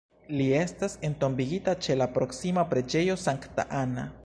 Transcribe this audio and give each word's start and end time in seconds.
Li 0.37 0.45
estas 0.59 0.95
entombigita 1.09 1.77
ĉe 1.87 1.99
la 2.03 2.09
proksima 2.17 2.65
Preĝejo 2.73 3.21
Sankta 3.29 3.71
Anna. 3.85 4.11